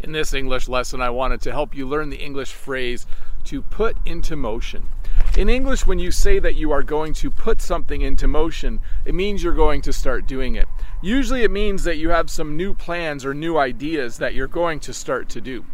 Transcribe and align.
In 0.00 0.12
this 0.12 0.32
English 0.32 0.68
lesson, 0.68 1.00
I 1.00 1.10
wanted 1.10 1.40
to 1.40 1.50
help 1.50 1.74
you 1.74 1.84
learn 1.84 2.08
the 2.08 2.22
English 2.24 2.52
phrase 2.52 3.04
to 3.46 3.62
put 3.62 3.96
into 4.06 4.36
motion. 4.36 4.90
In 5.36 5.48
English, 5.48 5.86
when 5.86 5.98
you 5.98 6.12
say 6.12 6.38
that 6.38 6.54
you 6.54 6.70
are 6.70 6.84
going 6.84 7.12
to 7.14 7.32
put 7.32 7.60
something 7.60 8.00
into 8.00 8.28
motion, 8.28 8.78
it 9.04 9.12
means 9.12 9.42
you're 9.42 9.54
going 9.54 9.82
to 9.82 9.92
start 9.92 10.28
doing 10.28 10.54
it. 10.54 10.68
Usually, 11.02 11.42
it 11.42 11.50
means 11.50 11.82
that 11.82 11.96
you 11.96 12.10
have 12.10 12.30
some 12.30 12.56
new 12.56 12.74
plans 12.74 13.24
or 13.24 13.34
new 13.34 13.58
ideas 13.58 14.18
that 14.18 14.34
you're 14.34 14.46
going 14.46 14.78
to 14.80 14.92
start 14.92 15.28
to 15.30 15.40
do. 15.40 15.64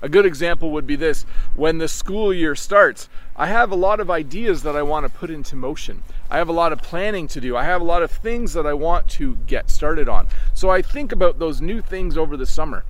A 0.00 0.08
good 0.08 0.26
example 0.26 0.70
would 0.70 0.86
be 0.86 0.96
this 0.96 1.26
when 1.56 1.78
the 1.78 1.88
school 1.88 2.32
year 2.32 2.54
starts, 2.54 3.08
I 3.34 3.48
have 3.48 3.72
a 3.72 3.76
lot 3.76 3.98
of 3.98 4.12
ideas 4.12 4.62
that 4.62 4.76
I 4.76 4.82
want 4.82 5.06
to 5.06 5.18
put 5.18 5.28
into 5.28 5.56
motion. 5.56 6.04
I 6.30 6.38
have 6.38 6.48
a 6.48 6.52
lot 6.52 6.72
of 6.72 6.82
planning 6.82 7.26
to 7.28 7.40
do. 7.40 7.56
I 7.56 7.64
have 7.64 7.80
a 7.80 7.84
lot 7.84 8.04
of 8.04 8.12
things 8.12 8.52
that 8.52 8.66
I 8.66 8.74
want 8.74 9.08
to 9.10 9.34
get 9.48 9.70
started 9.70 10.08
on. 10.08 10.28
So 10.54 10.70
I 10.70 10.82
think 10.82 11.10
about 11.10 11.40
those 11.40 11.60
new 11.60 11.80
things 11.80 12.16
over 12.16 12.36
the 12.36 12.46
summer 12.46 12.84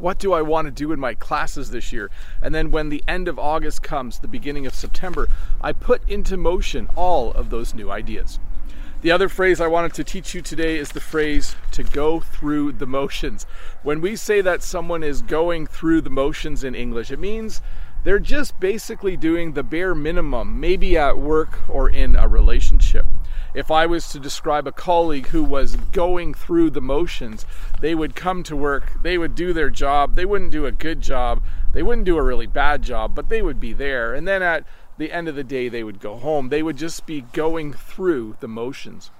what 0.00 0.18
do 0.18 0.32
I 0.32 0.42
want 0.42 0.66
to 0.66 0.70
do 0.70 0.92
in 0.92 1.00
my 1.00 1.14
classes 1.14 1.70
this 1.70 1.92
year? 1.92 2.10
And 2.42 2.54
then 2.54 2.70
when 2.70 2.88
the 2.88 3.02
end 3.06 3.28
of 3.28 3.38
August 3.38 3.82
comes, 3.82 4.18
the 4.18 4.28
beginning 4.28 4.66
of 4.66 4.74
September, 4.74 5.28
I 5.60 5.72
put 5.72 6.08
into 6.08 6.36
motion 6.36 6.88
all 6.96 7.32
of 7.32 7.50
those 7.50 7.74
new 7.74 7.90
ideas. 7.90 8.38
The 9.00 9.12
other 9.12 9.28
phrase 9.28 9.60
I 9.60 9.68
wanted 9.68 9.94
to 9.94 10.02
teach 10.02 10.34
you 10.34 10.42
today 10.42 10.76
is 10.76 10.90
the 10.90 11.00
phrase 11.00 11.54
to 11.70 11.84
go 11.84 12.18
through 12.18 12.72
the 12.72 12.86
motions. 12.86 13.46
When 13.84 14.00
we 14.00 14.16
say 14.16 14.40
that 14.40 14.62
someone 14.62 15.04
is 15.04 15.22
going 15.22 15.68
through 15.68 16.00
the 16.00 16.10
motions 16.10 16.64
in 16.64 16.74
English, 16.74 17.12
it 17.12 17.20
means 17.20 17.60
they're 18.08 18.18
just 18.18 18.58
basically 18.58 19.18
doing 19.18 19.52
the 19.52 19.62
bare 19.62 19.94
minimum, 19.94 20.58
maybe 20.58 20.96
at 20.96 21.18
work 21.18 21.68
or 21.68 21.90
in 21.90 22.16
a 22.16 22.26
relationship 22.26 23.04
if 23.54 23.70
I 23.70 23.86
was 23.86 24.08
to 24.10 24.20
describe 24.20 24.66
a 24.66 24.72
colleague 24.72 25.28
who 25.28 25.42
was 25.42 25.76
going 25.92 26.34
through 26.34 26.70
the 26.70 26.80
motions, 26.80 27.46
they 27.80 27.94
would 27.94 28.14
come 28.14 28.42
to 28.44 28.54
work, 28.54 29.02
they 29.02 29.18
would 29.18 29.34
do 29.34 29.52
their 29.52 29.70
job, 29.70 30.14
they 30.14 30.24
wouldn't 30.24 30.52
do 30.52 30.66
a 30.66 30.72
good 30.72 31.00
job, 31.00 31.42
they 31.72 31.82
wouldn't 31.82 32.04
do 32.04 32.18
a 32.18 32.22
really 32.22 32.46
bad 32.46 32.82
job, 32.82 33.14
but 33.14 33.28
they 33.28 33.42
would 33.42 33.58
be 33.58 33.72
there. 33.72 34.14
And 34.14 34.28
then 34.28 34.42
at 34.42 34.64
the 34.96 35.12
end 35.12 35.28
of 35.28 35.34
the 35.34 35.44
day, 35.44 35.68
they 35.68 35.82
would 35.82 36.00
go 36.00 36.16
home. 36.16 36.48
They 36.48 36.62
would 36.62 36.76
just 36.76 37.06
be 37.06 37.22
going 37.32 37.72
through 37.72 38.36
the 38.40 38.48
motions. 38.48 39.10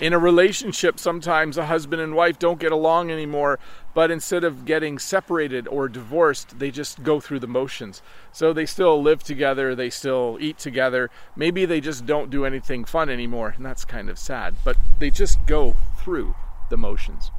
In 0.00 0.12
a 0.12 0.18
relationship, 0.18 0.98
sometimes 0.98 1.56
a 1.56 1.66
husband 1.66 2.02
and 2.02 2.16
wife 2.16 2.36
don't 2.36 2.58
get 2.58 2.72
along 2.72 3.12
anymore, 3.12 3.60
but 3.94 4.10
instead 4.10 4.42
of 4.42 4.64
getting 4.64 4.98
separated 4.98 5.68
or 5.68 5.88
divorced, 5.88 6.58
they 6.58 6.72
just 6.72 7.04
go 7.04 7.20
through 7.20 7.38
the 7.38 7.46
motions. 7.46 8.02
So 8.32 8.52
they 8.52 8.66
still 8.66 9.00
live 9.00 9.22
together, 9.22 9.76
they 9.76 9.90
still 9.90 10.36
eat 10.40 10.58
together. 10.58 11.10
Maybe 11.36 11.64
they 11.64 11.80
just 11.80 12.06
don't 12.06 12.28
do 12.28 12.44
anything 12.44 12.84
fun 12.84 13.08
anymore, 13.08 13.54
and 13.56 13.64
that's 13.64 13.84
kind 13.84 14.10
of 14.10 14.18
sad, 14.18 14.56
but 14.64 14.76
they 14.98 15.10
just 15.10 15.46
go 15.46 15.76
through 15.98 16.34
the 16.70 16.76
motions. 16.76 17.30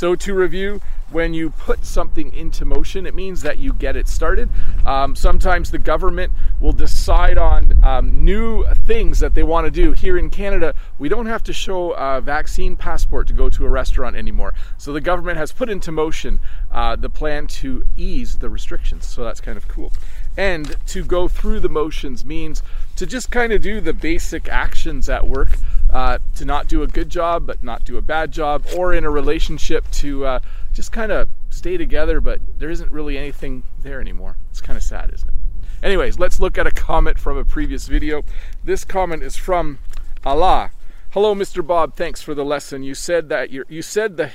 So, 0.00 0.16
to 0.16 0.32
review, 0.32 0.80
when 1.10 1.34
you 1.34 1.50
put 1.50 1.84
something 1.84 2.32
into 2.32 2.64
motion, 2.64 3.04
it 3.04 3.14
means 3.14 3.42
that 3.42 3.58
you 3.58 3.74
get 3.74 3.96
it 3.96 4.08
started. 4.08 4.48
Um, 4.86 5.14
sometimes 5.14 5.72
the 5.72 5.78
government 5.78 6.32
will 6.58 6.72
decide 6.72 7.36
on 7.36 7.78
um, 7.84 8.24
new 8.24 8.64
things 8.86 9.18
that 9.18 9.34
they 9.34 9.42
want 9.42 9.66
to 9.66 9.70
do. 9.70 9.92
Here 9.92 10.16
in 10.16 10.30
Canada, 10.30 10.74
we 10.98 11.10
don't 11.10 11.26
have 11.26 11.42
to 11.42 11.52
show 11.52 11.92
a 11.92 12.22
vaccine 12.22 12.76
passport 12.76 13.26
to 13.26 13.34
go 13.34 13.50
to 13.50 13.66
a 13.66 13.68
restaurant 13.68 14.16
anymore. 14.16 14.54
So, 14.78 14.94
the 14.94 15.02
government 15.02 15.36
has 15.36 15.52
put 15.52 15.68
into 15.68 15.92
motion 15.92 16.40
uh, 16.72 16.96
the 16.96 17.10
plan 17.10 17.46
to 17.58 17.84
ease 17.98 18.38
the 18.38 18.48
restrictions. 18.48 19.06
So, 19.06 19.22
that's 19.22 19.42
kind 19.42 19.58
of 19.58 19.68
cool. 19.68 19.92
And 20.34 20.76
to 20.86 21.04
go 21.04 21.28
through 21.28 21.60
the 21.60 21.68
motions 21.68 22.24
means 22.24 22.62
to 22.96 23.04
just 23.04 23.30
kind 23.30 23.52
of 23.52 23.60
do 23.60 23.82
the 23.82 23.92
basic 23.92 24.48
actions 24.48 25.10
at 25.10 25.26
work 25.26 25.58
uh, 25.90 26.18
to 26.36 26.44
not 26.44 26.68
do 26.68 26.82
a 26.82 26.86
good 26.86 27.08
job 27.08 27.46
but 27.46 27.62
not 27.62 27.84
do 27.84 27.96
a 27.96 28.02
bad 28.02 28.32
job, 28.32 28.64
or 28.76 28.92
in 28.94 29.04
a 29.04 29.10
relationship 29.10 29.90
to 29.90 30.24
uh, 30.24 30.40
just 30.72 30.92
kind 30.92 31.12
of 31.12 31.28
stay 31.50 31.76
together, 31.76 32.20
but 32.20 32.40
there 32.58 32.70
isn't 32.70 32.90
really 32.90 33.18
anything 33.18 33.62
there 33.82 34.00
anymore. 34.00 34.36
It's 34.50 34.60
kind 34.60 34.76
of 34.76 34.82
sad, 34.82 35.10
isn't 35.12 35.28
it? 35.28 35.34
Anyways, 35.82 36.18
let's 36.18 36.38
look 36.38 36.58
at 36.58 36.66
a 36.66 36.70
comment 36.70 37.18
from 37.18 37.36
a 37.36 37.44
previous 37.44 37.88
video. 37.88 38.22
This 38.64 38.84
comment 38.84 39.22
is 39.22 39.36
from 39.36 39.78
Allah. 40.24 40.70
Hello, 41.10 41.34
Mr. 41.34 41.66
Bob. 41.66 41.96
Thanks 41.96 42.22
for 42.22 42.34
the 42.34 42.44
lesson. 42.44 42.82
You 42.82 42.94
said 42.94 43.28
that 43.30 43.50
your 43.50 43.64
you 43.68 43.82
said 43.82 44.16
that 44.18 44.32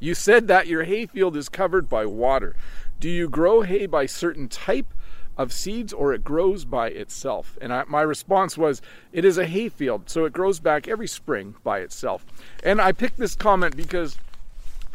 you 0.00 0.14
said 0.14 0.48
that 0.48 0.66
your 0.66 0.84
hayfield 0.84 1.36
is 1.36 1.48
covered 1.48 1.88
by 1.88 2.06
water. 2.06 2.56
Do 2.98 3.08
you 3.08 3.28
grow 3.28 3.62
hay 3.62 3.86
by 3.86 4.06
certain 4.06 4.48
type 4.48 4.92
of 5.40 5.54
seeds 5.54 5.92
or 5.92 6.12
it 6.12 6.22
grows 6.22 6.66
by 6.66 6.88
itself? 6.88 7.56
And 7.62 7.72
I, 7.72 7.84
my 7.88 8.02
response 8.02 8.58
was, 8.58 8.82
it 9.10 9.24
is 9.24 9.38
a 9.38 9.46
hayfield, 9.46 10.10
so 10.10 10.26
it 10.26 10.34
grows 10.34 10.60
back 10.60 10.86
every 10.86 11.08
spring 11.08 11.54
by 11.64 11.78
itself. 11.78 12.26
And 12.62 12.80
I 12.80 12.92
picked 12.92 13.16
this 13.16 13.34
comment 13.34 13.74
because 13.74 14.18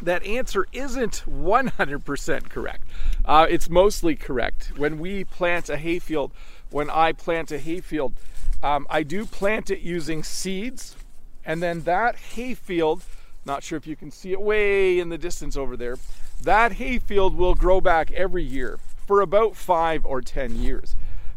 that 0.00 0.24
answer 0.24 0.66
isn't 0.72 1.24
100% 1.28 2.48
correct. 2.48 2.84
Uh, 3.24 3.46
it's 3.50 3.68
mostly 3.68 4.14
correct. 4.14 4.72
When 4.76 4.98
we 5.00 5.24
plant 5.24 5.68
a 5.68 5.76
hayfield, 5.76 6.30
when 6.70 6.90
I 6.90 7.12
plant 7.12 7.50
a 7.50 7.58
hayfield, 7.58 8.14
um, 8.62 8.86
I 8.88 9.02
do 9.02 9.26
plant 9.26 9.70
it 9.70 9.80
using 9.80 10.22
seeds, 10.22 10.96
and 11.44 11.62
then 11.62 11.82
that 11.82 12.16
hayfield, 12.16 13.02
not 13.44 13.64
sure 13.64 13.76
if 13.76 13.86
you 13.86 13.96
can 13.96 14.12
see 14.12 14.32
it 14.32 14.40
way 14.40 15.00
in 15.00 15.08
the 15.08 15.18
distance 15.18 15.56
over 15.56 15.76
there, 15.76 15.96
that 16.42 16.72
hayfield 16.74 17.36
will 17.36 17.54
grow 17.54 17.80
back 17.80 18.12
every 18.12 18.44
year 18.44 18.78
for 19.06 19.20
about 19.20 19.56
five 19.56 20.04
or 20.04 20.20
10 20.20 20.56
years. 20.56 20.96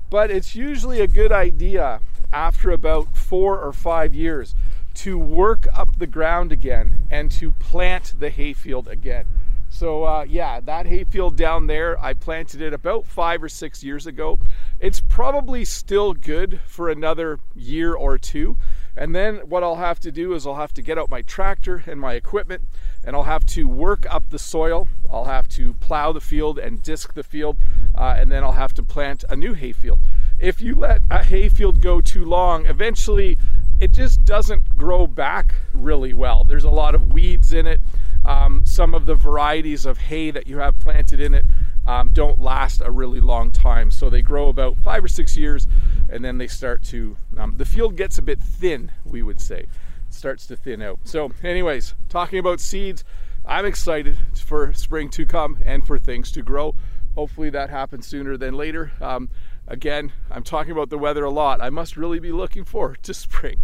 But 0.09 0.31
it's 0.31 0.55
usually 0.55 1.01
a 1.01 1.07
good 1.07 1.31
idea 1.31 2.01
after 2.33 2.71
about 2.71 3.15
four 3.15 3.59
or 3.59 3.71
five 3.71 4.13
years 4.13 4.55
to 4.95 5.17
work 5.17 5.67
up 5.73 5.97
the 5.97 6.07
ground 6.07 6.51
again 6.51 7.07
and 7.09 7.31
to 7.31 7.51
plant 7.51 8.15
the 8.19 8.29
hayfield 8.29 8.87
again. 8.87 9.25
So, 9.69 10.03
uh, 10.03 10.25
yeah, 10.27 10.59
that 10.61 10.87
hayfield 10.87 11.37
down 11.37 11.67
there, 11.67 11.97
I 12.03 12.13
planted 12.13 12.59
it 12.59 12.73
about 12.73 13.05
five 13.05 13.43
or 13.43 13.49
six 13.49 13.83
years 13.83 14.07
ago. 14.07 14.39
It's 14.79 14.99
probably 14.99 15.63
still 15.63 16.13
good 16.13 16.59
for 16.65 16.89
another 16.89 17.39
year 17.55 17.93
or 17.93 18.17
two. 18.17 18.57
And 18.97 19.15
then 19.15 19.37
what 19.47 19.63
I'll 19.63 19.75
have 19.75 19.99
to 20.01 20.11
do 20.11 20.33
is 20.33 20.45
I'll 20.45 20.55
have 20.55 20.73
to 20.73 20.81
get 20.81 20.97
out 20.97 21.09
my 21.09 21.21
tractor 21.21 21.83
and 21.85 22.01
my 22.01 22.15
equipment 22.15 22.63
and 23.03 23.15
I'll 23.15 23.23
have 23.23 23.45
to 23.47 23.67
work 23.67 24.05
up 24.13 24.29
the 24.29 24.39
soil. 24.39 24.87
I'll 25.11 25.25
have 25.25 25.47
to 25.49 25.73
plow 25.75 26.11
the 26.11 26.21
field 26.21 26.59
and 26.59 26.81
disc 26.81 27.13
the 27.13 27.23
field, 27.23 27.57
uh, 27.95 28.15
and 28.17 28.31
then 28.31 28.43
I'll 28.43 28.51
have 28.53 28.73
to 28.75 28.83
plant 28.83 29.23
a 29.29 29.35
new 29.35 29.53
hayfield. 29.53 29.99
If 30.37 30.61
you 30.61 30.75
let 30.75 31.01
a 31.09 31.23
hayfield 31.23 31.81
go 31.81 32.01
too 32.01 32.25
long, 32.25 32.65
eventually 32.65 33.37
it 33.79 33.91
just 33.91 34.25
doesn't 34.25 34.75
grow 34.75 35.07
back 35.07 35.55
really 35.73 36.13
well. 36.13 36.43
There's 36.43 36.63
a 36.63 36.69
lot 36.69 36.95
of 36.95 37.13
weeds 37.13 37.53
in 37.53 37.65
it. 37.65 37.81
Um, 38.25 38.65
some 38.65 38.93
of 38.93 39.05
the 39.05 39.15
varieties 39.15 39.85
of 39.85 39.97
hay 39.97 40.31
that 40.31 40.45
you 40.47 40.57
have 40.57 40.77
planted 40.79 41.21
in 41.21 41.33
it 41.33 41.45
um, 41.87 42.09
don't 42.09 42.39
last 42.39 42.81
a 42.83 42.91
really 42.91 43.21
long 43.21 43.51
time. 43.51 43.91
So 43.91 44.09
they 44.09 44.21
grow 44.21 44.49
about 44.49 44.77
five 44.77 45.03
or 45.03 45.07
six 45.07 45.37
years 45.37 45.67
and 46.09 46.23
then 46.23 46.37
they 46.37 46.47
start 46.47 46.83
to, 46.85 47.15
um, 47.37 47.55
the 47.57 47.65
field 47.65 47.95
gets 47.95 48.17
a 48.17 48.21
bit 48.21 48.41
thin, 48.41 48.91
we 49.05 49.23
would 49.23 49.39
say 49.39 49.67
starts 50.11 50.47
to 50.47 50.55
thin 50.55 50.81
out. 50.81 50.99
So, 51.03 51.31
anyways, 51.43 51.95
talking 52.09 52.39
about 52.39 52.59
seeds, 52.59 53.03
I'm 53.49 53.65
excited 53.65 54.15
for 54.35 54.71
spring 54.73 55.09
to 55.09 55.25
come 55.25 55.57
and 55.65 55.85
for 55.85 55.97
things 55.97 56.31
to 56.33 56.43
grow. 56.43 56.75
Hopefully, 57.15 57.49
that 57.49 57.71
happens 57.71 58.05
sooner 58.05 58.37
than 58.37 58.53
later. 58.53 58.91
Um, 59.01 59.29
again, 59.67 60.13
I'm 60.29 60.43
talking 60.43 60.71
about 60.71 60.91
the 60.91 60.99
weather 60.99 61.23
a 61.23 61.31
lot. 61.31 61.59
I 61.59 61.71
must 61.71 61.97
really 61.97 62.19
be 62.19 62.31
looking 62.31 62.63
forward 62.63 63.01
to 63.01 63.13
spring. 63.15 63.59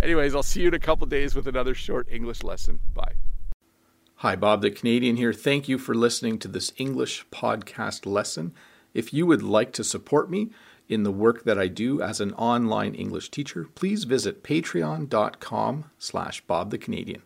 Anyways, 0.00 0.34
I'll 0.34 0.42
see 0.42 0.62
you 0.62 0.68
in 0.68 0.74
a 0.74 0.80
couple 0.80 1.06
days 1.06 1.36
with 1.36 1.46
another 1.46 1.72
short 1.72 2.08
English 2.10 2.42
lesson. 2.42 2.80
Bye. 2.92 3.14
Hi, 4.16 4.34
Bob 4.34 4.60
the 4.60 4.72
Canadian 4.72 5.16
here. 5.16 5.32
Thank 5.32 5.68
you 5.68 5.78
for 5.78 5.94
listening 5.94 6.40
to 6.40 6.48
this 6.48 6.72
English 6.76 7.24
podcast 7.30 8.06
lesson. 8.06 8.52
If 8.92 9.14
you 9.14 9.24
would 9.26 9.44
like 9.44 9.72
to 9.74 9.84
support 9.84 10.28
me, 10.28 10.50
in 10.88 11.04
the 11.04 11.12
work 11.12 11.44
that 11.44 11.58
I 11.58 11.68
do 11.68 12.02
as 12.02 12.20
an 12.20 12.32
online 12.34 12.94
English 12.96 13.30
teacher, 13.30 13.68
please 13.76 14.02
visit 14.02 14.42
patreon.com 14.42 15.90
slash 15.98 16.40
Bob 16.40 16.70
the 16.70 16.78
Canadian. 16.78 17.22